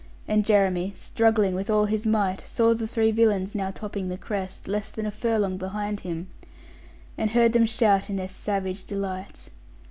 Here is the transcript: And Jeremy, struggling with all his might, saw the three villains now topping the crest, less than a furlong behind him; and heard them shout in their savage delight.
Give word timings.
And 0.27 0.43
Jeremy, 0.43 0.93
struggling 0.95 1.53
with 1.53 1.69
all 1.69 1.85
his 1.85 2.07
might, 2.07 2.41
saw 2.47 2.73
the 2.73 2.87
three 2.87 3.11
villains 3.11 3.53
now 3.53 3.69
topping 3.69 4.09
the 4.09 4.17
crest, 4.17 4.67
less 4.67 4.89
than 4.89 5.05
a 5.05 5.11
furlong 5.11 5.57
behind 5.57 5.99
him; 5.99 6.27
and 7.19 7.29
heard 7.29 7.53
them 7.53 7.67
shout 7.67 8.09
in 8.09 8.15
their 8.15 8.27
savage 8.27 8.83
delight. 8.85 9.51